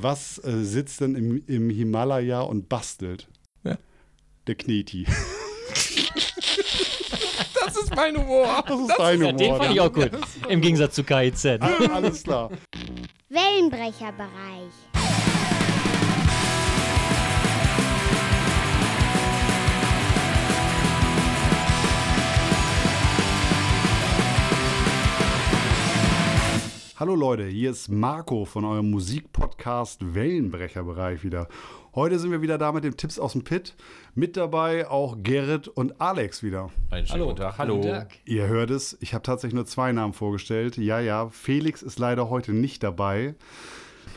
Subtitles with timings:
[0.00, 3.28] Was äh, sitzt denn im, im Himalaya und bastelt?
[3.64, 3.76] Ja.
[4.46, 5.06] Der Kneti.
[7.64, 8.64] Das ist mein Humor.
[8.66, 9.38] Das ist dein Ja, Humor.
[9.38, 10.10] den fand ich auch gut.
[10.48, 11.44] Im Gegensatz zu KIZ.
[11.60, 12.50] Ah, Alles klar.
[13.28, 14.72] Wellenbrecherbereich.
[26.96, 31.48] Hallo Leute, hier ist Marco von eurem Musikpodcast Wellenbrecherbereich wieder.
[31.94, 33.74] Heute sind wir wieder da mit den Tipps aus dem Pit.
[34.14, 36.70] Mit dabei auch Gerrit und Alex wieder.
[36.90, 37.58] Einen schönen guten Tag.
[37.58, 37.76] Hallo.
[37.76, 38.14] Guten Tag.
[38.24, 40.76] Ihr hört es, ich habe tatsächlich nur zwei Namen vorgestellt.
[40.76, 43.34] Ja, ja, Felix ist leider heute nicht dabei.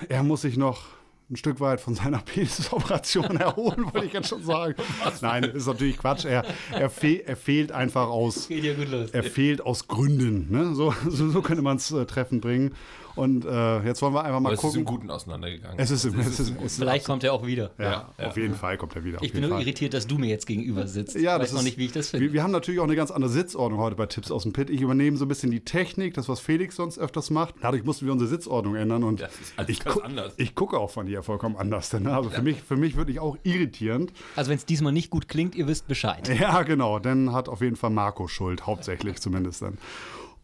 [0.10, 0.86] Er muss sich noch
[1.32, 4.76] ein Stück weit von seiner Penisoperation erholen, wollte ich jetzt schon sagen.
[5.22, 6.26] Nein, ist natürlich Quatsch.
[6.26, 8.50] Er, er, fe er fehlt einfach aus.
[8.50, 10.52] Er fehlt aus Gründen.
[10.52, 10.76] Ne?
[10.76, 12.76] So, so, so könnte man es äh, treffend bringen.
[13.16, 15.00] Und äh, jetzt wollen wir einfach mal Aber es ist im gucken.
[15.02, 15.78] Guten auseinandergegangen.
[15.80, 17.72] Es ist, im- es ist, es ist Vielleicht kommt er auch wieder.
[17.78, 19.20] ja, Ja, auf jeden Fall kommt er wieder.
[19.22, 19.62] Ich bin nur Fall.
[19.62, 21.16] irritiert, dass du mir jetzt gegenüber sitzt.
[21.16, 22.34] Ja, ich das weiß noch ist- nicht, wie ich das Wir, finde.
[22.34, 24.70] wir haben natürlich auch eine ganz andere Sitzordnung heute bei Tipps aus dem Pit.
[24.70, 27.56] Ich übernehme so ein bisschen die Technik, das, was Felix sonst öfters macht.
[27.62, 29.04] Dadurch mussten wir unsere Sitzordnung ändern.
[29.04, 30.34] Und Das ist alles ich, ganz gu- anders.
[30.38, 31.90] ich gucke auch von dir vollkommen anders.
[31.92, 34.14] Denn, also für, mich, für mich wirklich auch irritierend.
[34.36, 36.30] Also wenn es diesmal nicht gut klingt, ihr wisst Bescheid.
[36.40, 37.00] Ja, genau.
[37.00, 39.78] Dann hat auf jeden Fall Marco Schuld, hauptsächlich zumindest dann.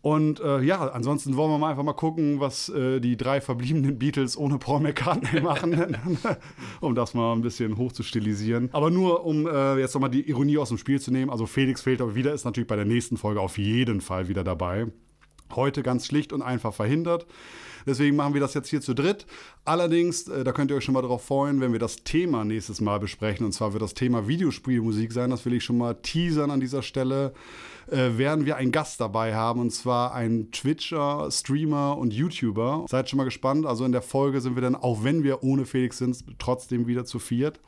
[0.01, 3.97] Und äh, ja, ansonsten wollen wir mal einfach mal gucken, was äh, die drei verbliebenen
[3.97, 5.97] Beatles ohne Paul McCartney machen,
[6.81, 8.69] um das mal ein bisschen hoch zu stilisieren.
[8.71, 11.31] Aber nur, um äh, jetzt nochmal die Ironie aus dem Spiel zu nehmen.
[11.31, 14.43] Also Felix fehlt aber wieder, ist natürlich bei der nächsten Folge auf jeden Fall wieder
[14.43, 14.87] dabei.
[15.55, 17.25] Heute ganz schlicht und einfach verhindert.
[17.87, 19.25] Deswegen machen wir das jetzt hier zu dritt.
[19.65, 22.81] Allerdings, äh, da könnt ihr euch schon mal darauf freuen, wenn wir das Thema nächstes
[22.81, 23.45] Mal besprechen.
[23.45, 25.29] Und zwar wird das Thema Videospielmusik sein.
[25.29, 27.33] Das will ich schon mal teasern an dieser Stelle.
[27.89, 29.61] Äh, werden wir einen Gast dabei haben.
[29.61, 32.85] Und zwar einen Twitcher, Streamer und YouTuber.
[32.89, 33.65] Seid schon mal gespannt.
[33.65, 37.05] Also in der Folge sind wir dann, auch wenn wir ohne Felix sind, trotzdem wieder
[37.05, 37.59] zu viert.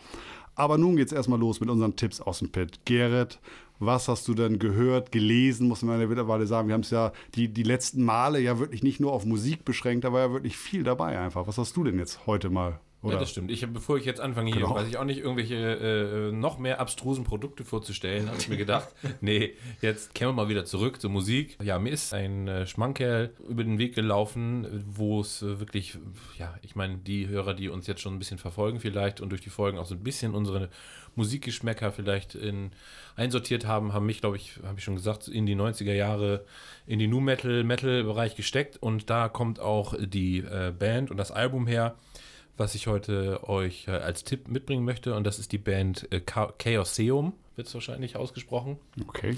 [0.55, 2.81] Aber nun geht's erstmal los mit unseren Tipps aus dem Pit.
[2.83, 3.39] Gerrit,
[3.79, 6.67] was hast du denn gehört, gelesen, muss man ja mittlerweile sagen.
[6.67, 10.03] Wir haben es ja die, die letzten Male ja wirklich nicht nur auf Musik beschränkt,
[10.03, 11.47] da war ja wirklich viel dabei einfach.
[11.47, 12.79] Was hast du denn jetzt heute mal?
[13.01, 13.13] Oder?
[13.13, 13.49] Ja, das stimmt.
[13.49, 14.75] Ich, bevor ich jetzt anfange, hier, Genau.
[14.75, 18.89] weiß ich auch nicht, irgendwelche äh, noch mehr abstrusen Produkte vorzustellen, habe ich mir gedacht,
[19.21, 21.57] nee, jetzt kehren wir mal wieder zurück zur Musik.
[21.63, 25.97] Ja, mir ist ein äh, Schmankerl über den Weg gelaufen, wo es äh, wirklich,
[26.37, 29.41] ja, ich meine, die Hörer, die uns jetzt schon ein bisschen verfolgen vielleicht und durch
[29.41, 30.69] die Folgen auch so ein bisschen unsere
[31.15, 32.71] Musikgeschmäcker vielleicht in,
[33.15, 36.45] einsortiert haben, haben mich, glaube ich, habe ich schon gesagt, in die 90er Jahre
[36.85, 41.31] in die Nu Metal, Metal-Bereich gesteckt und da kommt auch die äh, Band und das
[41.31, 41.95] Album her,
[42.59, 45.15] was ich heute euch äh, als Tipp mitbringen möchte.
[45.15, 48.77] Und das ist die Band äh, Cha- Chaoseum, wird es wahrscheinlich ausgesprochen.
[49.07, 49.35] Okay.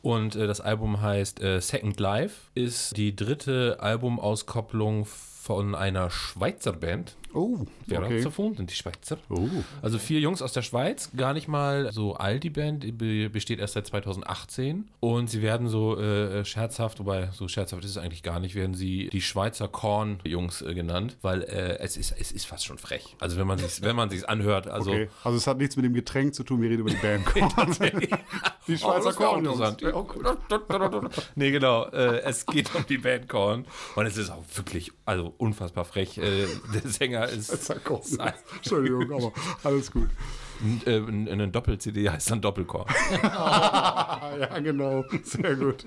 [0.00, 6.72] Und äh, das Album heißt äh, Second Life, ist die dritte Albumauskopplung von einer Schweizer
[6.72, 7.16] Band.
[7.34, 8.24] Oh, Wer okay.
[8.24, 8.54] okay.
[8.56, 9.18] sind die Schweizer.
[9.28, 9.48] Oh.
[9.82, 13.28] Also vier Jungs aus der Schweiz, gar nicht mal so alt die Band, die be
[13.28, 17.98] besteht erst seit 2018 und sie werden so äh, scherzhaft, wobei so scherzhaft ist es
[17.98, 22.32] eigentlich gar nicht, werden sie die Schweizer Korn-Jungs äh, genannt, weil äh, es, ist, es
[22.32, 23.16] ist fast schon frech.
[23.20, 25.08] Also wenn man sich wenn man sich's anhört, also Okay.
[25.22, 27.26] Also es hat nichts mit dem Getränk zu tun, wir reden über die Band.
[28.66, 31.10] die Schweizer Oh, wär auch Korn.
[31.34, 31.84] nee, genau.
[31.86, 33.66] Äh, es geht um die Band Korn.
[33.94, 36.18] Und es ist auch wirklich, also unfassbar frech.
[36.18, 37.48] Äh, der Sänger ist.
[37.48, 38.02] Schweizer Korn.
[38.56, 39.32] Entschuldigung, aber
[39.64, 40.08] alles gut.
[40.86, 42.86] äh, eine Doppel-CD heißt dann Doppelkorn.
[43.22, 45.04] Ah, ja, genau.
[45.22, 45.84] Sehr gut.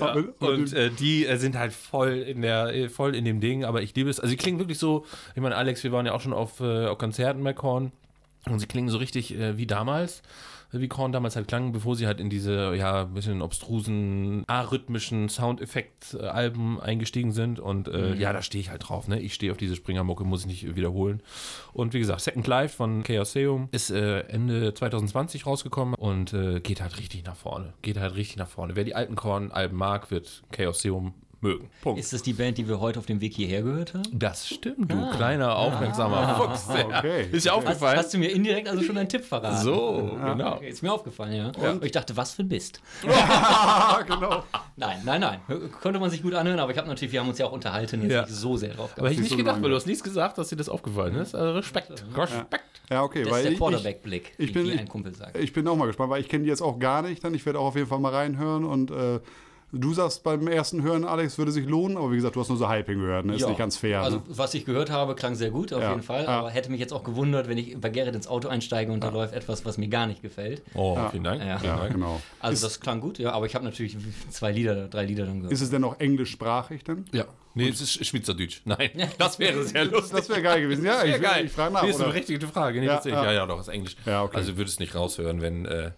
[0.00, 3.64] Aber- Und äh, die äh, sind halt voll in der, äh, voll in dem Ding,
[3.64, 4.20] aber ich liebe es.
[4.20, 5.04] Also sie klingen wirklich so,
[5.34, 7.90] ich meine, Alex, wir waren ja auch schon auf, äh, auf Konzerten bei Korn
[8.48, 10.22] und sie klingen so richtig äh, wie damals, äh,
[10.72, 15.28] wie Korn damals halt klangen, bevor sie halt in diese, ja, ein bisschen obstrusen, arrhythmischen
[15.28, 17.60] Soundeffekt-Alben eingestiegen sind.
[17.60, 19.20] Und äh, ja, da stehe ich halt drauf, ne?
[19.20, 21.22] Ich stehe auf diese Springermucke, muss ich nicht wiederholen.
[21.72, 26.80] Und wie gesagt, Second Life von Chaoseum ist äh, Ende 2020 rausgekommen und äh, geht
[26.80, 27.72] halt richtig nach vorne.
[27.82, 28.76] Geht halt richtig nach vorne.
[28.76, 31.68] Wer die alten Korn-Alben mag, wird Chaoseum mögen.
[31.82, 32.00] Punkt.
[32.00, 34.04] Ist das die Band, die wir heute auf dem Weg hierher gehört haben?
[34.12, 36.66] das stimmt, du kleiner, aufmerksamer Fuchs.
[36.68, 36.86] Ja.
[36.98, 37.28] okay.
[37.30, 37.98] Ist ja Hast, aufgefallen.
[37.98, 39.62] hast du mir indirekt also schon einen Tipp verraten?
[39.64, 40.56] so, genau.
[40.56, 41.70] Okay, ist mir aufgefallen, ja.
[41.70, 42.80] Und ich dachte, was für ein Mist.
[43.08, 44.42] Ah, genau.
[44.76, 45.40] Nein, nein, nein.
[45.82, 48.02] Konnte man sich gut anhören, aber ich habe natürlich, wir haben uns ja auch unterhalten,
[48.02, 48.22] jetzt Ja.
[48.22, 49.12] nicht so sehr drauf Aber gehabt.
[49.14, 49.62] ich nicht so gedacht, lange.
[49.64, 51.34] weil du hast nichts gesagt, dass dir das aufgefallen ist.
[51.34, 52.04] Also Respekt.
[52.16, 52.64] Respekt.
[52.90, 53.22] Ja, okay.
[53.24, 55.36] Das weil ist der Quarterback-Blick, ich wie, bin- wie ein Kumpel sagt.
[55.38, 57.22] Ich bin auch mal gespannt, weil ich kenne die jetzt auch gar nicht.
[57.24, 59.20] Dann ich werde auch auf jeden Fall mal reinhören und äh,
[59.72, 62.56] Du sagst beim ersten Hören, Alex, würde sich lohnen, aber wie gesagt, du hast nur
[62.56, 63.34] so Hyping gehört, ne?
[63.34, 63.48] Ist Ja.
[63.48, 64.00] nicht ganz fair.
[64.00, 64.22] Also, ne?
[64.28, 65.90] was ich gehört habe, klang sehr gut, auf Ja.
[65.90, 66.22] jeden Fall.
[66.22, 66.28] Ja.
[66.38, 69.08] Aber hätte mich jetzt auch gewundert, wenn ich bei Gerrit ins Auto einsteige und da
[69.10, 70.62] läuft etwas, was mir gar nicht gefällt.
[70.74, 71.42] Oh, vielen Dank.
[71.44, 71.58] Ja.
[71.58, 71.92] Vielen Dank.
[71.92, 72.20] genau.
[72.40, 73.32] Also, ist, das klang gut, ja.
[73.32, 73.96] Aber ich habe natürlich
[74.30, 75.52] zwei Lieder, drei Lieder dann gehört.
[75.52, 77.04] ist es denn auch englischsprachig denn?
[77.12, 77.24] Ja.
[77.54, 78.60] Nee, es ist Schweizerdeutsch.
[78.66, 80.12] Nein, das wäre sehr lustig.
[80.16, 80.84] Das wäre geil gewesen.
[80.84, 81.46] Ja, ich, geil.
[81.46, 81.82] ich frage nach.
[81.82, 82.78] Nee, ist eine berechtigte Frage.
[82.80, 83.20] Nee, Ja, tatsächlich.
[83.22, 83.32] ja.
[83.32, 83.96] Ja, ja, doch, ist Englisch.
[84.06, 84.36] Ja, okay.
[84.36, 85.64] Also würdest nicht raushören, wenn.
[85.66, 85.90] Äh,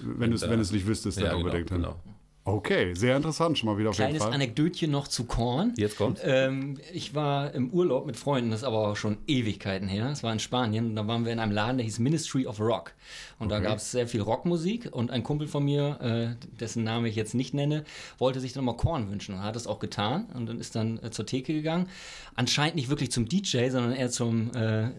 [0.00, 1.68] wenn du es wenn du's nicht wüsstest, dann ja, genau, unbedingt.
[1.70, 1.96] genau.
[2.44, 4.32] Okay, sehr interessant schon mal wieder auf jeden Kleines Fall.
[4.32, 5.74] Anekdötchen noch zu Korn.
[5.76, 6.20] Jetzt kommt's.
[6.24, 10.08] Ähm, ich war im Urlaub mit Freunden, das ist aber auch schon Ewigkeiten her.
[10.10, 12.58] Es war in Spanien und da waren wir in einem Laden, der hieß Ministry of
[12.58, 12.94] Rock.
[13.38, 16.00] Und da gab es sehr viel Rockmusik und ein Kumpel von mir,
[16.40, 17.84] äh, dessen Name ich jetzt nicht nenne,
[18.18, 20.98] wollte sich dann mal Korn wünschen und hat es auch getan und dann ist dann
[21.02, 21.88] äh, zur Theke gegangen.
[22.34, 24.90] Anscheinend nicht wirklich zum DJ, sondern eher zum, äh,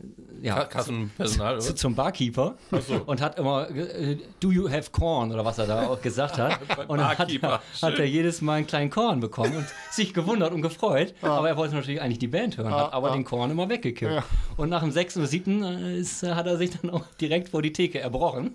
[0.41, 1.75] ja, Ka- Kassenpersonal, zu, oder?
[1.75, 2.55] zum Barkeeper
[3.05, 6.59] und hat immer äh, Do you have corn oder was er da auch gesagt hat.
[6.87, 10.61] und hat, Barkeeper, hat er jedes Mal einen kleinen Korn bekommen und sich gewundert und
[10.61, 11.13] gefreut.
[11.21, 14.11] Aber er wollte natürlich eigentlich die Band hören, hat aber den Korn immer weggekippt.
[14.11, 14.23] Ja.
[14.57, 17.49] Und nach dem sechsten oder siebten äh, ist, äh, hat er sich dann auch direkt
[17.49, 18.51] vor die Theke erbrochen.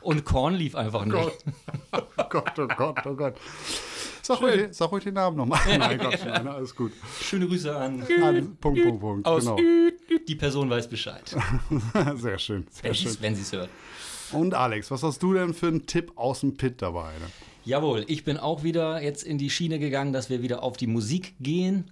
[0.00, 1.14] Und Korn lief einfach nicht.
[1.14, 1.38] Gott.
[1.92, 3.34] Oh Gott, oh Gott, oh Gott.
[4.22, 5.60] Sag ruhig, sag ruhig den Namen nochmal.
[5.78, 6.92] Nein, Gott, nein, alles gut.
[7.20, 9.26] Schöne Grüße an An, Punkt, Punkt, Punkt.
[9.26, 9.58] Aus Genau.
[10.26, 11.22] die Person weiß Bescheid,
[12.16, 13.68] Sehr schön, sehr wenn sie es hört.
[14.32, 17.12] Und Alex, was hast du denn für einen Tipp aus dem Pit dabei?
[17.12, 17.26] Ne?
[17.64, 20.86] Jawohl, ich bin auch wieder jetzt in die Schiene gegangen, dass wir wieder auf die
[20.86, 21.90] Musik gehen.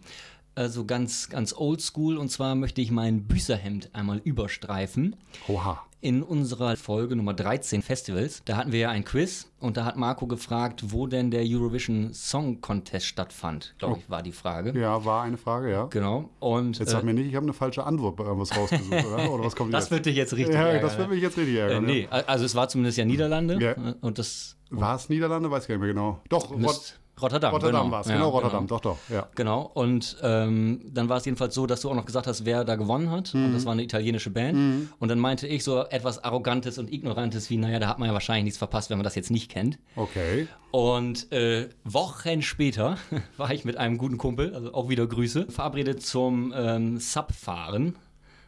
[0.55, 2.17] Also ganz, ganz oldschool.
[2.19, 5.17] Und zwar möchte ich mein Büßerhemd einmal überstreifen.
[5.49, 5.83] Oha.
[6.01, 9.97] In unserer Folge Nummer 13 Festivals, da hatten wir ja ein Quiz und da hat
[9.97, 14.77] Marco gefragt, wo denn der Eurovision Song Contest stattfand, glaube ich, war die Frage.
[14.77, 15.85] Ja, war eine Frage, ja.
[15.85, 16.29] Genau.
[16.41, 19.33] Und Jetzt äh, sag mir nicht, ich habe eine falsche Antwort bei irgendwas rausgesucht, oder?
[19.33, 19.91] Oder was kommt das jetzt?
[19.93, 20.83] wird dich jetzt richtig ja, ärgern.
[20.83, 21.85] das wird mich jetzt richtig äh, ärgern.
[21.85, 23.71] nee, also es war zumindest ja Niederlande Ja.
[23.71, 24.81] äh, und das ja.
[24.81, 25.51] War es Niederlande?
[25.51, 26.21] Weiß gar nicht mehr genau.
[26.31, 27.53] Doch, müsst Rotterdam.
[27.53, 27.93] Rotterdam genau.
[27.93, 28.07] war es.
[28.09, 28.67] Ja, Genau, Rotterdam.
[28.67, 28.99] Doch, doch.
[29.09, 29.29] Ja.
[29.35, 32.65] Genau, und ähm, dann war es jedenfalls so, dass du auch noch gesagt hast, wer
[32.65, 33.35] da gewonnen hat.
[33.35, 33.55] Und Mhm.
[33.55, 34.89] das war eine italienische Band.
[34.99, 38.13] Und dann meinte ich so etwas Arrogantes und Ignorantes wie, naja, da hat man ja
[38.13, 39.79] wahrscheinlich nichts verpasst, wenn man das jetzt nicht kennt.
[39.97, 40.49] Okay.
[40.71, 42.97] Und äh, Wochen später
[43.37, 47.97] war ich mit einem guten Kumpel, also auch wieder Grüße, verabredet zum ähm, Subfahren.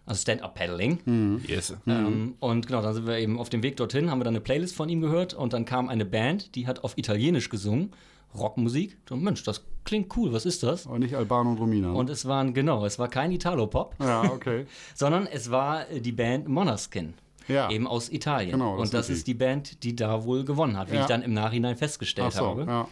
[0.06, 1.40] Also Stand-Up-Paddling.
[1.46, 1.74] Yes.
[1.86, 4.42] Ähm, und genau, dann sind wir eben auf dem Weg dorthin, haben wir dann eine
[4.42, 7.90] Playlist von ihm gehört und dann kam eine Band, die hat auf Italienisch gesungen,
[8.36, 8.96] Rockmusik.
[9.10, 10.86] Und Mensch, das klingt cool, was ist das?
[10.86, 11.92] Aber nicht Albano und Romina.
[11.92, 14.66] Und es waren, genau, es war kein Italo-Pop, ja, okay.
[14.94, 17.14] sondern es war äh, die Band Monaskin.
[17.46, 17.70] Ja.
[17.70, 18.52] Eben aus Italien.
[18.52, 19.12] Genau, das und das die.
[19.12, 21.02] ist die Band, die da wohl gewonnen hat, wie Ja.
[21.02, 22.64] ich dann im Nachhinein festgestellt so, habe.
[22.64, 22.88] ja.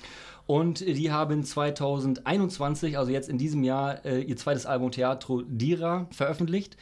[0.46, 5.42] Und äh, die haben 2021, also jetzt in diesem Jahr, äh, ihr zweites Album Teatro
[5.46, 6.76] Dira veröffentlicht.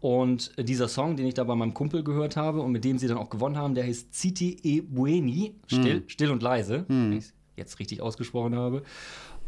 [0.00, 3.06] Und dieser Song, den ich da bei meinem Kumpel gehört habe und mit dem sie
[3.06, 6.02] dann auch gewonnen haben, der heißt Citi e Bueni, still, Hm.
[6.06, 6.86] still und leise,
[7.18, 8.82] es jetzt richtig ausgesprochen habe.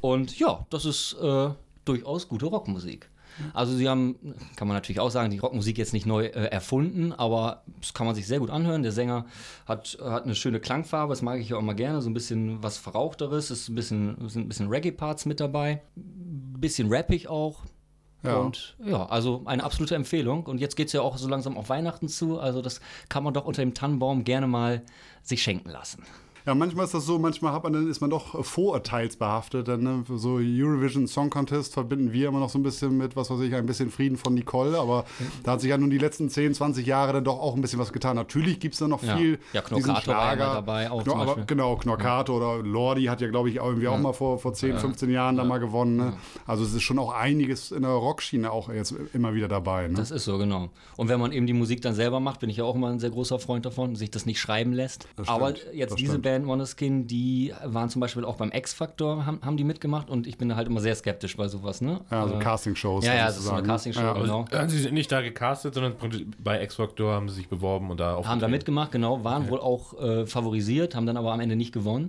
[0.01, 1.51] Und ja, das ist äh,
[1.85, 3.09] durchaus gute Rockmusik.
[3.55, 4.17] Also sie haben,
[4.57, 8.07] kann man natürlich auch sagen, die Rockmusik jetzt nicht neu äh, erfunden, aber das kann
[8.07, 8.83] man sich sehr gut anhören.
[8.83, 9.27] Der Sänger
[9.67, 12.63] hat, hat eine schöne Klangfarbe, das mag ich ja auch mal gerne, so ein bisschen
[12.63, 17.61] was Verrauchteres, ist ein bisschen, sind ein bisschen Reggae-Parts mit dabei, ein bisschen rappig auch.
[18.23, 18.37] Ja.
[18.37, 20.47] Und ja, also eine absolute Empfehlung.
[20.47, 23.35] Und jetzt geht es ja auch so langsam auf Weihnachten zu, also das kann man
[23.35, 24.83] doch unter dem Tannenbaum gerne mal
[25.23, 26.05] sich schenken lassen.
[26.47, 29.69] Ja, manchmal ist das so, manchmal hat man, dann ist man doch vorurteilsbehaftet.
[29.69, 30.05] Dann, ne?
[30.17, 33.55] So Eurovision Song Contest verbinden wir immer noch so ein bisschen mit, was weiß ich,
[33.55, 34.79] ein bisschen Frieden von Nicole.
[34.79, 35.05] Aber
[35.45, 37.79] da hat sich ja nun die letzten 10, 20 Jahre dann doch auch ein bisschen
[37.79, 38.17] was getan.
[38.17, 39.17] Natürlich gibt es da noch Ja.
[39.17, 39.39] viel.
[39.53, 40.55] Ja, diesen Knorkato ja Schlager.
[40.55, 43.89] dabei auch Kno zum aber, genau, Knorkato oder Lordi hat ja, glaube ich, auch irgendwie
[43.89, 45.97] auch mal vor, vor 10, 15 Jahren da mal gewonnen.
[45.97, 46.13] Ne?
[46.47, 49.89] Also es ist schon auch einiges in der Rockschiene auch jetzt immer wieder dabei.
[49.89, 49.95] Ne?
[49.95, 50.71] Das ist so, genau.
[50.97, 52.99] Und wenn man eben die Musik dann selber macht, bin ich ja auch immer ein
[53.01, 55.07] sehr großer Freund davon, sich das nicht schreiben lässt.
[55.27, 56.25] Aber jetzt diese stimmt.
[56.33, 60.39] Band Monoskin, die waren zum Beispiel auch beim X-Factor, haben, haben die mitgemacht und ich
[60.39, 62.01] bin da halt immer sehr skeptisch bei sowas, ne?
[62.11, 63.05] ja, also Äh, Castingshows.
[63.05, 63.69] Ja, ja, das ist so eine ne?
[63.69, 64.13] Castingshow, Ja.
[64.15, 64.45] genau.
[64.51, 65.95] Ja, Sie sind nicht da gecastet, sondern
[66.43, 70.01] bei X-Factor haben sie sich beworben und da Haben da mitgemacht, genau, waren wohl auch
[70.01, 72.09] äh, favorisiert, haben dann aber am Ende nicht gewonnen.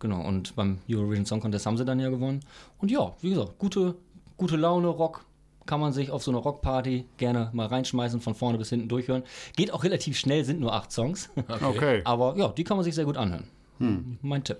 [0.00, 2.40] Genau, und beim Eurovision Song Contest haben sie dann ja gewonnen.
[2.78, 3.94] Und ja, wie gesagt, gute,
[4.36, 5.24] gute Laune, Rock.
[5.66, 9.22] Kann man sich auf so einer Rockparty gerne mal reinschmeißen, von vorne bis hinten durchhören.
[9.56, 11.30] Geht auch relativ schnell, sind nur acht Songs.
[11.62, 12.02] Okay.
[12.04, 13.48] Aber ja, die kann man sich sehr gut anhören.
[14.22, 14.58] Mein Tipp.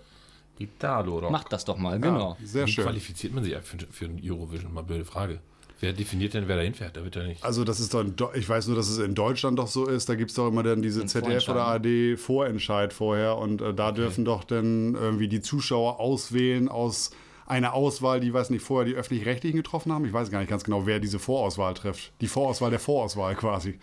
[0.58, 1.30] Italo Rock.
[1.30, 2.36] Macht das doch mal, genau.
[2.42, 2.84] Sehr Wie schön.
[2.84, 4.72] qualifiziert man sich für, für ein Eurovision?
[4.72, 5.40] Mal blöde Frage.
[5.80, 6.96] Wer definiert denn, wer da hinfährt?
[6.96, 7.42] Da wird ja nicht.
[7.42, 10.14] Also das ist doch, ich weiß nur, dass es in Deutschland doch so ist, da
[10.14, 14.24] gibt es doch immer dann diese ZDF oder AD Vorentscheid vorher und äh, da dürfen
[14.24, 17.10] doch dann irgendwie die Zuschauer auswählen aus
[17.52, 20.04] eine Auswahl, die, weiß nicht, vorher die Öffentlich-Rechtlichen getroffen haben.
[20.04, 22.12] Ich weiß gar nicht ganz genau, wer diese Vorauswahl trifft.
[22.20, 23.78] Die Vorauswahl der Vorauswahl quasi.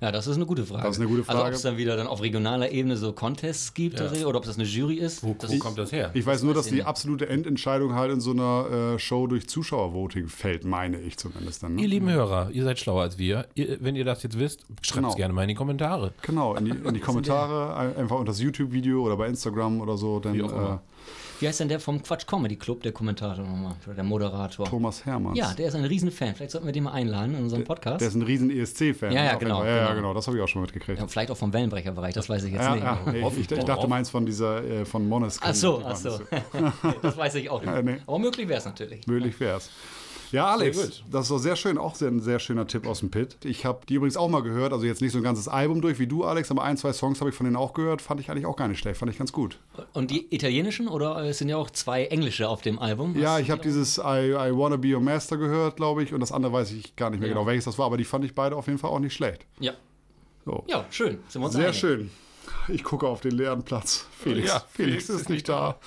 [0.00, 0.82] Ja, das ist eine gute Frage.
[0.84, 1.54] Das ist eine gute Also ob Frage.
[1.56, 4.64] es dann wieder dann auf regionaler Ebene so Contests gibt tatsächlich, oder ob das eine
[4.66, 5.22] Jury ist.
[5.22, 6.10] Wo, das wo kommt das her?
[6.14, 10.28] Ich weiß nur, dass die absolute Endentscheidung halt in so einer äh, Show durch Zuschauervoting
[10.28, 11.76] fällt, meine ich zumindest dann.
[11.78, 11.88] Ihr Ne?
[11.88, 13.46] lieben Hörer, ihr seid schlauer als wir.
[13.54, 15.14] Ihr, wenn ihr das jetzt wisst, schreibt es Genau.
[15.16, 16.12] gerne mal in die Kommentare.
[16.22, 19.98] Genau, in die, in die Kommentare, ein- einfach unter das YouTube-Video oder bei Instagram oder
[19.98, 20.18] so.
[20.18, 20.80] Dann Wie auch immer.
[20.82, 24.66] äh, Wie heißt denn der vom Quatsch Comedy Club, der Kommentator nochmal, oder der Moderator?
[24.66, 25.38] Thomas Hermanns.
[25.38, 26.34] Ja, der ist ein Riesenfan.
[26.34, 28.02] Vielleicht sollten wir den mal einladen in unserem Podcast.
[28.02, 29.10] Der ist ein riesen ESC-Fan.
[29.10, 29.64] Ja, ja, genau.
[29.64, 29.94] Ja, genau.
[29.96, 30.14] genau.
[30.14, 30.98] Das habe ich auch schon mitgekriegt.
[31.00, 32.84] ja, vielleicht auch vom Wellenbrecherbereich, das weiß ich jetzt Ja, nicht.
[32.84, 35.48] ja, ich, ich, ich dachte, du meinst von dieser, äh, von Moneskin.
[35.50, 36.20] Ach so, ach so.
[37.02, 37.72] das weiß ich auch nicht.
[37.72, 37.96] Ja, nee.
[38.06, 39.06] Aber möglich wäre es natürlich.
[39.06, 39.70] Möglich wär's.
[40.32, 43.36] Ja, Alex, das war sehr schön, auch sehr, ein sehr schöner Tipp aus dem Pit.
[43.44, 45.98] Ich habe die übrigens auch mal gehört, also jetzt nicht so ein ganzes Album durch
[45.98, 48.30] wie du, Alex, aber ein, zwei Songs habe ich von denen auch gehört, fand ich
[48.30, 49.58] eigentlich auch gar nicht schlecht, fand ich ganz gut.
[49.92, 53.16] Und die italienischen oder es sind ja auch zwei englische auf dem Album?
[53.18, 56.02] Ja, Hast ich du habe die dieses I, I Wanna Be Your Master gehört, glaube
[56.02, 57.34] ich, und das andere weiß ich gar nicht mehr Ja.
[57.34, 59.46] genau, welches das war, aber die fand ich beide auf jeden Fall auch nicht schlecht.
[59.58, 59.72] Ja.
[60.44, 60.64] So.
[60.68, 61.18] ja, schön.
[61.28, 61.78] Sind wir uns Sehr einig.
[61.78, 62.10] schön.
[62.68, 64.06] Ich gucke auf den leeren Platz.
[64.18, 65.78] Felix, Ja, Felix ist nicht da.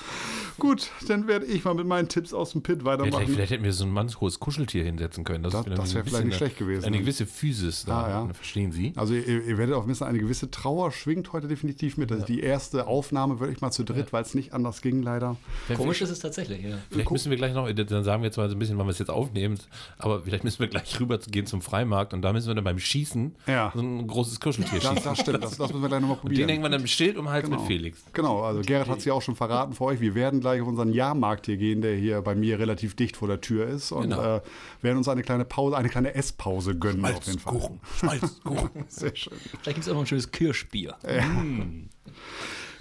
[0.60, 3.28] Gut, dann werde ich mal mit meinen Tipps aus dem Pit Vielleicht, weitermachen.
[3.28, 5.44] vielleicht hätten wir so ein mannshohes Kuscheltier hinsetzen können.
[5.44, 6.86] Das- das ein wäre vielleicht nicht schlecht gewesen.
[6.86, 8.34] Eine gewisse Physis da, Ah, ja.
[8.34, 8.94] verstehen Sie?
[8.96, 12.12] Also ihr, ihr werdet auch wissen, eine gewisse Trauer schwingt heute definitiv mit.
[12.12, 15.38] Das ist die erste Aufnahme wirklich mal zu dritt, weil es nicht anders ging leider.
[15.76, 16.78] Komisch ist es tatsächlich, ja.
[16.90, 18.92] Vielleicht müssen wir gleich noch, dann sagen wir jetzt mal so ein bisschen, wann wir
[18.92, 19.58] es jetzt aufnehmen,
[19.98, 22.80] aber vielleicht müssen wir gleich rüber gehen zum Freimarkt und da müssen wir dann beim
[22.80, 23.72] Schießen Ja.
[23.74, 25.04] so ein großes Kuscheltier Das, schießen.
[25.04, 26.50] das stimmt, das, das müssen wir gleich nochmal Den probieren.
[26.50, 27.58] hängen wir dann im Schild um den Hals Genau.
[27.58, 28.04] mit Felix.
[28.14, 30.00] Genau, also Gerrit hat es ja auch schon verraten für euch.
[30.00, 33.28] Wir werden gleich auf unseren Jahrmarkt hier gehen, der hier bei mir relativ dicht vor
[33.28, 33.92] der Tür ist.
[33.92, 34.38] Und Genau.
[34.38, 34.42] äh,
[34.82, 37.54] werden uns eine kleine Pause, eine kleine Esspause gönnen auf jeden Fall.
[37.54, 38.70] Schmalzkuchen, Schmalzkuchen.
[38.88, 39.34] Sehr schön.
[39.62, 40.96] Vielleicht gibt es auch noch ein schönes Kirschbier.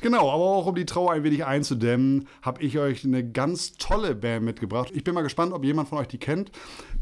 [0.01, 4.17] Genau, aber auch um die Trauer ein wenig einzudämmen, habe ich euch eine ganz tolle
[4.17, 4.91] Band mitgebracht.
[4.93, 6.51] Ich bin mal gespannt, ob jemand von euch die kennt.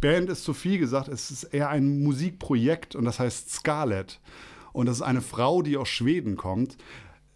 [0.02, 4.20] Band ist zu viel gesagt, es ist eher ein Musikprojekt und das heißt Scarlett.
[4.74, 6.76] Und das ist eine Frau, die aus Schweden kommt.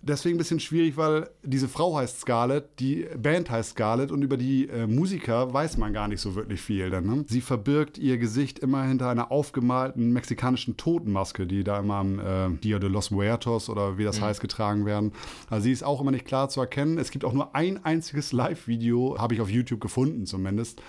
[0.07, 4.37] Deswegen ein bisschen schwierig, weil diese Frau heißt Scarlett, die Band heißt Scarlett und über
[4.37, 6.91] die äh, Musiker weiß man gar nicht so wirklich viel.
[6.91, 7.25] Dann, ne?
[7.27, 12.51] Sie verbirgt ihr Gesicht immer hinter einer aufgemalten mexikanischen Totenmaske, die da immer am äh,
[12.63, 15.13] Dia de los Muertos oder wie das heißt getragen werden.
[15.49, 16.99] Also sie ist auch immer nicht klar zu erkennen.
[16.99, 20.83] Es gibt auch nur ein einziges Live-Video, habe ich auf YouTube gefunden zumindest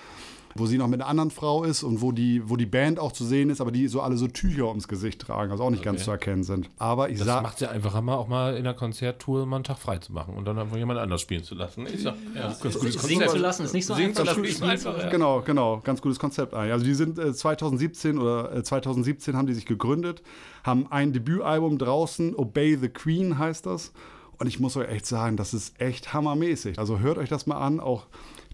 [0.57, 3.11] wo sie noch mit einer anderen Frau ist und wo die, wo die Band auch
[3.11, 5.83] zu sehen ist, aber die so alle so Tücher ums Gesicht tragen, also auch nicht
[5.83, 6.05] ganz Okay.
[6.05, 6.69] zu erkennen sind.
[6.77, 9.57] Aber ich Das sag, macht es ja einfacher, mal auch mal in der Konzerttour mal
[9.57, 11.85] einen Tag frei zu machen und dann einfach jemand anders spielen zu lassen.
[11.93, 12.49] Ich sag, ja.
[12.51, 14.37] Singen zu lassen ist nicht so Singen zu einfach.
[14.37, 15.09] lassen ist nicht einfach, ja.
[15.09, 16.71] Genau, genau, ganz gutes Konzept eigentlich.
[16.71, 20.21] Also die sind äh, 2017 oder äh, 2017 haben die sich gegründet,
[20.63, 23.91] haben ein Debütalbum draußen, Obey the Queen heißt das.
[24.37, 26.77] Und ich muss euch echt sagen, das ist echt hammermäßig.
[26.79, 28.05] Also hört euch das mal an, auch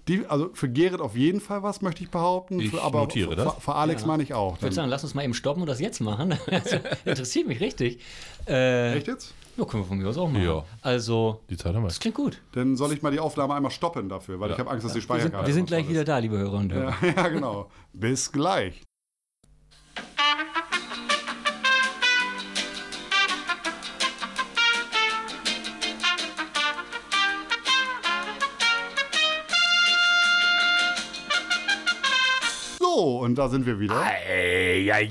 [0.07, 2.59] die, also für Gerrit auf jeden Fall was, möchte ich behaupten.
[2.59, 3.53] Ich für, aber notiere für, das.
[3.55, 4.55] Für, für Alex meine ich auch.
[4.55, 6.37] Ich würde sagen, lass uns mal eben stoppen und das jetzt machen.
[6.47, 7.99] Das interessiert mich richtig.
[8.47, 9.33] Äh, Echt jetzt?
[9.57, 10.43] ja, können wir von mir aus auch machen.
[10.43, 10.63] Ja.
[10.81, 11.89] Also, Die Zeit haben wir.
[11.89, 12.41] das klingt gut.
[12.53, 14.97] Dann soll ich mal die Aufnahme einmal stoppen dafür, weil ich habe Angst, dass die
[14.97, 16.95] Wir sind, Speicherkarte wir sind gleich wieder da, liebe Hörer und Hörer.
[17.01, 17.69] Ja, ja, genau.
[17.93, 18.81] Bis gleich.
[32.93, 33.95] So, und da sind wir wieder.
[33.95, 35.07] Ja, ja,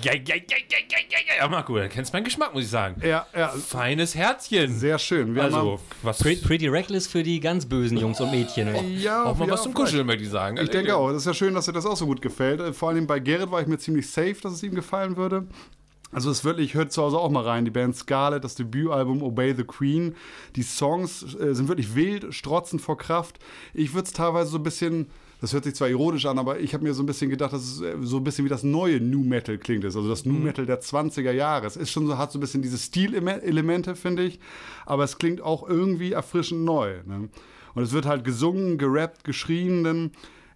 [1.38, 3.00] ja, Marco, du kennst meinen Geschmack, muss ich sagen.
[3.02, 3.48] Ja, ja.
[3.48, 4.78] Feines Herzchen.
[4.78, 5.34] Sehr schön.
[5.34, 8.68] Wir also, was Pretty, Pretty Reckless für die ganz bösen Jungs und Mädchen.
[8.98, 10.56] Ja, auch mal ja, was zum Kuscheln, möchte ich sagen.
[10.56, 11.08] Ich also, denke äh, auch.
[11.08, 12.60] Das ist ja schön, dass dir das auch so gut gefällt.
[12.60, 15.46] Äh, vor allem bei Gerrit war ich mir ziemlich safe, dass es ihm gefallen würde.
[16.12, 17.64] Also es ist wirklich, hört zu Hause auch mal rein.
[17.64, 20.16] Die Band Scarlet, das Debütalbum Obey the Queen.
[20.56, 23.38] Die Songs äh, sind wirklich wild, strotzend vor Kraft.
[23.72, 25.06] Ich würde es teilweise so ein bisschen
[25.40, 27.62] das hört sich zwar ironisch an, aber ich habe mir so ein bisschen gedacht, dass
[27.62, 29.84] es äh, so ein bisschen wie das neue New Metal klingt.
[29.84, 29.96] ist.
[29.96, 31.66] Also das New Metal der 20er Jahre.
[31.66, 34.38] Es ist schon so, hat so ein bisschen diese Stilelemente, finde ich.
[34.86, 36.96] Aber es klingt auch irgendwie erfrischend neu.
[37.06, 37.28] Ne?
[37.74, 40.10] Und es wird halt gesungen, gerappt, geschrien, denn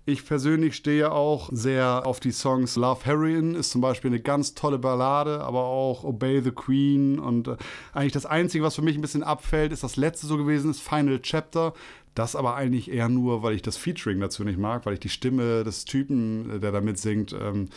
[0.07, 4.55] ich persönlich stehe auch sehr auf die Songs Love Heroin ist zum Beispiel eine ganz
[4.55, 7.57] tolle Ballade, aber auch Obey the Queen und äh,
[7.95, 10.83] eigentlich das Einzige, was für mich ein bisschen abfällt, ist das letzte so gewesen ist,
[10.83, 11.73] Final Chapter.
[12.15, 15.09] Das aber eigentlich eher nur, weil ich das Featuring dazu nicht mag, weil ich die
[15.09, 17.69] Stimme des Typen, äh, der da mitsingt, ähm,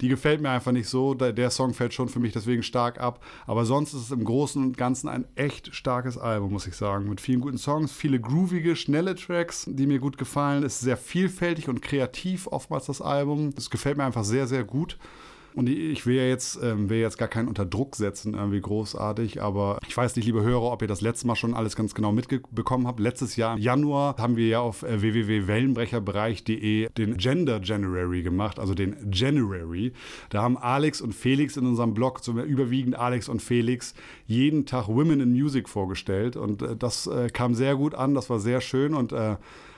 [0.00, 1.14] die gefällt mir einfach nicht so.
[1.14, 3.24] Der, der Song fällt schon für mich deswegen stark ab.
[3.46, 7.08] Aber sonst ist es im Großen und Ganzen ein echt starkes Album, muss ich sagen.
[7.08, 10.64] Mit vielen guten Songs, viele groovige, schnelle Tracks, die mir gut gefallen.
[10.64, 13.54] Es ist sehr vielfältig und kreativ oftmals das Album.
[13.56, 14.98] Es gefällt mir einfach sehr, sehr gut.
[15.56, 19.40] Und ich will ja jetzt, ähm, will jetzt gar keinen unter Druck setzen, irgendwie großartig,
[19.40, 22.12] aber ich weiß nicht, liebe Hörer, ob ihr das letzte Mal schon alles ganz genau
[22.12, 23.00] mitbekommen habt.
[23.00, 28.74] Letztes Jahr im Januar haben wir ja auf äh, www.wellenbrecherbereich.de den Gender January gemacht, also
[28.74, 29.94] den January.
[30.28, 33.94] Da haben Alex und Felix in unserem Blog, überwiegend Alex und Felix,
[34.26, 38.28] jeden Tag Women in Music vorgestellt und äh, das äh, kam sehr gut an, das
[38.28, 39.36] war sehr schön und äh,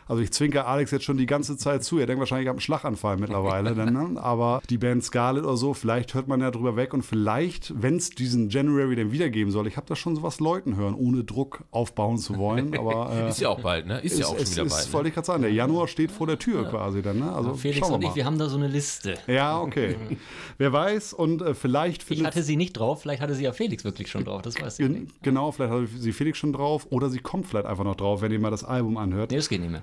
[0.09, 1.99] also ich zwinker Alex jetzt schon die ganze Zeit zu.
[1.99, 3.75] Er denkt wahrscheinlich, ich habe einen Schlaganfall mittlerweile.
[3.75, 4.21] dann, ne?
[4.21, 7.97] Aber die Band Scarlet oder so, vielleicht hört man ja drüber weg und vielleicht, wenn
[7.97, 11.65] es diesen January dann wiedergeben soll, ich habe da schon sowas Leuten hören, ohne Druck
[11.71, 12.77] aufbauen zu wollen.
[12.77, 14.01] Aber, äh, ist ja auch bald, ne?
[14.01, 14.87] Ist, ist ja auch schon ist, wieder ist, bald.
[14.87, 14.93] Ne?
[14.93, 16.71] Wollte ich gerade sagen, der Januar steht vor der Tür ja.
[16.71, 17.19] quasi dann.
[17.19, 17.33] Ne?
[17.33, 18.17] Also Felix schauen wir und ich, mal.
[18.17, 19.15] wir haben da so eine Liste.
[19.27, 19.97] Ja, okay.
[20.59, 23.53] Wer weiß und äh, vielleicht Ich findet hatte sie nicht drauf, vielleicht hatte sie ja
[23.53, 25.23] Felix wirklich schon drauf, das weiß ich Gen- nicht.
[25.23, 28.33] Genau, vielleicht hat sie Felix schon drauf oder sie kommt vielleicht einfach noch drauf, wenn
[28.33, 29.31] ihr mal das Album anhört.
[29.31, 29.83] Nee, das geht nicht mehr.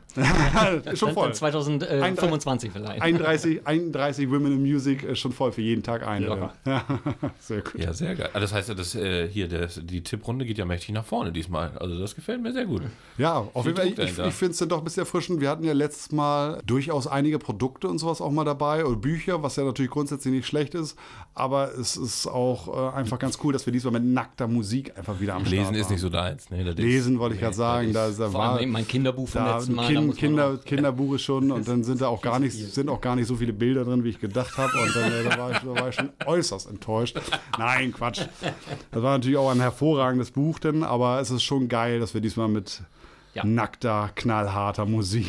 [0.95, 1.25] Schon voll.
[1.27, 3.01] dann 2025 vielleicht.
[3.01, 6.25] 31, 31 Women in Music ist schon voll für jeden Tag eine.
[6.27, 6.53] Locker.
[6.65, 6.85] Ja,
[7.39, 7.81] sehr gut.
[7.81, 8.29] Ja, sehr geil.
[8.33, 11.31] Ah, Das heißt ja, dass äh, hier das, die Tipprunde geht ja mächtig nach vorne
[11.31, 11.71] diesmal.
[11.77, 12.83] Also das gefällt mir sehr gut.
[13.17, 13.87] Ja, auf jeden Fall.
[13.87, 15.41] Ich, ich, ich finde es dann doch ein bisschen erfrischend.
[15.41, 19.43] Wir hatten ja letztes Mal durchaus einige Produkte und sowas auch mal dabei oder Bücher,
[19.43, 20.97] was ja natürlich grundsätzlich nicht schlecht ist.
[21.37, 25.19] Aber es ist auch äh, einfach ganz cool, dass wir diesmal mit nackter Musik einfach
[25.19, 26.49] wieder am Start Lesen ist nicht so deins.
[26.49, 27.91] Nee, das ist- Lesen wollte ich gerade sagen.
[27.91, 29.87] Da, da war, allem mein Kinderbuch vom da letzten Mal.
[29.87, 33.17] kind, Kinder, Kinderbuch ist schon und dann sind da auch gar nicht, sind auch gar
[33.17, 34.71] nicht so viele Bilder drin, wie ich gedacht habe.
[34.81, 37.19] Und dann, äh, da, war ich, da war ich schon äußerst enttäuscht.
[37.59, 38.21] Nein, Quatsch.
[38.91, 42.21] Das war natürlich auch ein hervorragendes Buch, denn, aber es ist schon geil, dass wir
[42.21, 42.81] diesmal mit
[43.35, 43.43] Ja.
[43.45, 45.27] nackter, knallharter Musik.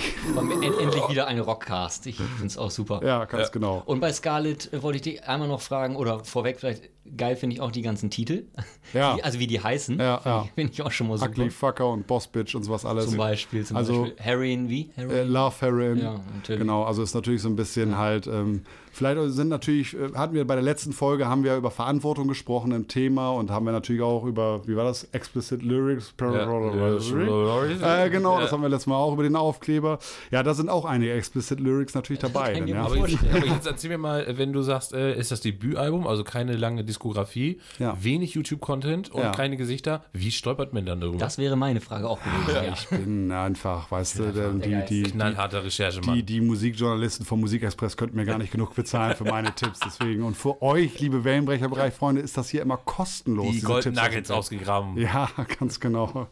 [0.62, 2.06] Endlich wieder ein Rockcast.
[2.06, 3.00] Ich finde es auch super.
[3.04, 3.82] Ja, ganz genau.
[3.84, 7.54] Und bei Scarlett äh, wollte ich dich einmal noch fragen, oder vorweg vielleicht, geil finde
[7.56, 8.44] ich auch die ganzen Titel.
[8.92, 9.16] Ja.
[9.16, 9.98] Die, also wie die heißen.
[9.98, 10.44] Ja, Finde ja.
[10.44, 11.30] ich, find ich auch schon mal super.
[11.32, 13.06] Ugly Fucker und Boss Bitch und sowas alles.
[13.08, 13.66] Zum Beispiel.
[13.66, 14.22] Zum Also, Beispiel.
[14.24, 14.90] Heroin, wie?
[14.94, 15.16] Heroin?
[15.16, 15.98] Äh, Love Heroin.
[15.98, 16.60] Ja, natürlich.
[16.60, 18.62] Genau, also ist natürlich so ein bisschen halt, ähm,
[18.96, 22.72] vielleicht sind natürlich, äh, hatten wir bei der letzten Folge, haben wir über Verantwortung gesprochen
[22.72, 26.14] im Thema und haben wir natürlich auch über, wie war das, Explicit Lyrics.
[26.20, 28.04] Ja.
[28.04, 28.40] Äh, genau, Ja.
[28.42, 29.98] das haben wir letztes Mal auch über den Aufkleber.
[30.30, 32.54] Ja, da sind auch einige Explicit Lyrics natürlich dabei.
[32.54, 32.84] Dann, ja.
[32.84, 36.24] Aber jetzt, aber jetzt erzähl mir mal, wenn du sagst, äh, ist das Debütalbum, also
[36.24, 37.96] keine lange Diskografie, Ja.
[38.00, 39.32] wenig YouTube-Content und Ja.
[39.32, 41.18] keine Gesichter, wie stolpert man dann darüber?
[41.18, 42.64] Das wäre meine Frage auch gewesen.
[42.66, 42.72] Ja.
[42.72, 44.22] Ich bin einfach, weißt du,
[44.60, 46.14] die, die, die, Knallharter Recherchemann.
[46.16, 49.80] die, die Musikjournalisten vom Musikexpress könnten mir gar nicht genug bezahlen für meine Tipps.
[49.80, 50.22] Deswegen.
[50.22, 53.52] Und für euch, liebe Wellenbrecherbereich-Freunde, ist das hier immer kostenlos.
[53.52, 54.02] die Golden Tipps.
[54.02, 54.96] Nuggets ausgegraben.
[54.96, 55.28] Ja,
[55.58, 56.28] ganz genau.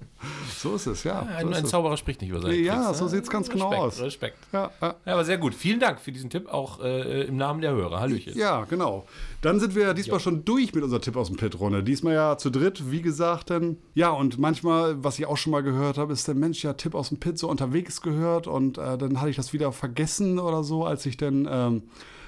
[0.56, 1.20] So ist es, ja.
[1.22, 1.70] Ein, so ein ist es.
[1.70, 3.10] Zauberer spricht nicht über seine Ja, Tricks, so ne?
[3.10, 4.00] sieht's ganz genau Respekt, aus.
[4.00, 4.38] Respekt.
[4.52, 4.94] Ja, ja.
[5.04, 5.54] Ja, aber sehr gut.
[5.54, 8.00] Vielen Dank für diesen Tipp, auch äh, im Namen der Hörer.
[8.00, 8.36] Hallöchen.
[8.38, 9.06] Ja, genau.
[9.42, 11.82] Dann sind wir diesmal schon durch mit unserer Tipp aus dem Pit-Runde.
[11.82, 13.50] Diesmal ja zu dritt, wie gesagt.
[13.50, 16.72] Denn, ja, und manchmal, was ich auch schon mal gehört habe, ist der Mensch ja
[16.74, 20.38] Tipp aus dem Pit so unterwegs gehört und äh, dann hatte ich das wieder vergessen
[20.38, 21.82] oder so, als ich dann ähm,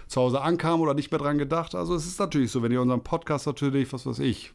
[0.06, 1.74] zu Hause ankam oder nicht mehr dran gedacht.
[1.74, 4.52] Also es ist natürlich so, wenn ihr unseren Podcast natürlich, was weiß ich,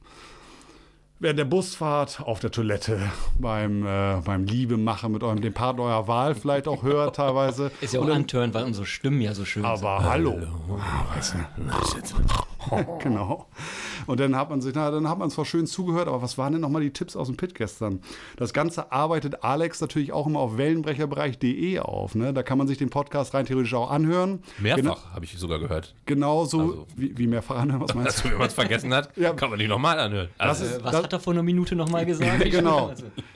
[1.20, 3.00] während der Busfahrt, auf der Toilette,
[3.40, 7.72] beim, äh, beim Liebemachen mit eurem dem Partner eurer Wahl vielleicht auch hört teilweise.
[7.82, 9.72] Ist ja auch antörend, weil unsere Stimmen ja so schön sind.
[9.72, 10.36] aber hallo.
[11.16, 12.86] Weißt du?
[13.00, 13.48] genau.
[14.08, 16.54] Und dann hat man sich, na, dann hat man zwar schön zugehört, aber was waren
[16.54, 18.02] denn nochmal die Tipps aus dem Pit gestern?
[18.38, 22.16] Das Ganze arbeitet Alex natürlich auch immer auf wellenbrecherbereich.de auf.
[22.16, 22.34] Ne?
[22.34, 24.42] Da kann man sich den Podcast rein theoretisch auch anhören.
[24.62, 25.96] Gena Mehrfach, habe ich sogar gehört.
[26.06, 28.30] genauso Also- wie, wie mehrfach anhören, was meinst Also, du?
[28.32, 29.34] wenn man es vergessen hat, Ja.
[29.34, 30.30] kann man die nochmal anhören.
[30.38, 32.44] Also, ist- Äh, was das- hat er vor einer Minute nochmal gesagt?
[32.52, 32.92] genau.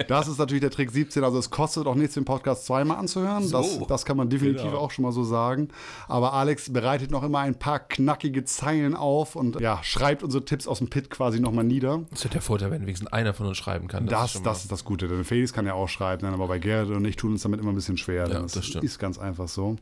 [0.08, 1.24] Das ist natürlich der Trick 17.
[1.24, 3.50] Also es kostet auch nichts, den Podcast zweimal anzuhören.
[3.50, 3.86] Das, So.
[3.86, 4.78] das kann man definitiv Genau.
[4.78, 5.70] auch schon mal so sagen.
[6.08, 10.65] Aber Alex bereitet noch immer ein paar knackige Zeilen auf und ja, schreibt unsere Tipps
[10.68, 12.04] aus dem Pit quasi nochmal nieder.
[12.12, 14.08] das ist der Vorteil, wenn wenigstens einer von uns schreiben kann.
[14.08, 15.08] Das, ist schon das mal- ist das Gute.
[15.08, 17.72] Denn Felix kann ja auch schreiben, aber bei Gerrit und ich tun uns damit immer
[17.72, 18.28] ein bisschen schwer.
[18.28, 18.84] Ja, das stimmt.
[18.84, 19.78] ist ganz einfach so.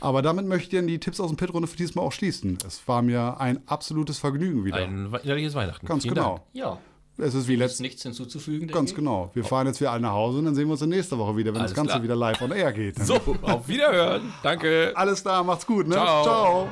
[0.00, 2.56] Aber damit möchte ich dann die Tipps aus dem Pit-Runde für diesmal auch schließen.
[2.64, 4.76] Es war mir ein absolutes Vergnügen wieder.
[4.76, 5.86] ein innerliches Weihnachten.
[5.86, 6.34] ganz Vielen genau.
[6.36, 6.42] Dank.
[6.52, 6.78] ja,
[7.16, 8.68] Es ist wie ist letztes nichts hinzuzufügen.
[8.68, 9.32] Ganz genau.
[9.34, 11.36] Wir fahren jetzt wieder alle nach Hause und dann sehen wir uns dann nächste Woche
[11.36, 12.02] wieder, wenn Alles das Ganze klar.
[12.04, 13.04] wieder live on air geht.
[13.04, 14.32] So, auf Wiederhören.
[14.44, 14.92] Danke.
[14.94, 15.94] Alles klar, macht's gut, ne?
[15.96, 16.22] Ciao.
[16.22, 16.68] Ciao.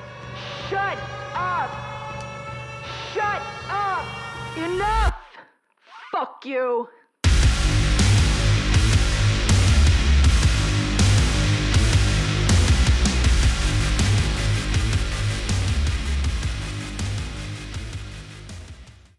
[0.71, 0.79] Shut
[1.35, 1.86] up!
[4.57, 5.15] Enough!
[6.13, 6.89] Fuck you!